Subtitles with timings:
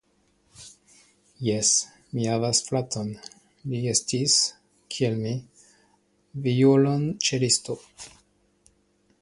[1.47, 1.73] Jes,
[2.17, 3.11] mi havas fraton,
[3.73, 4.39] li estis,
[4.95, 5.37] kiel mi,
[6.49, 7.81] violonĉelisto.